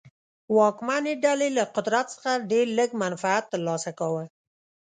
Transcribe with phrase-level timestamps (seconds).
[0.57, 4.23] واکمنې ډلې له قدرت څخه ډېر لږ منفعت ترلاسه کاوه.